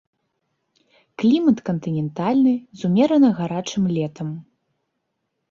Клімат 1.23 1.57
кантынентальны 1.69 2.53
з 2.81 2.89
умерана 2.91 3.29
гарачым 3.43 3.83
летам. 3.99 4.27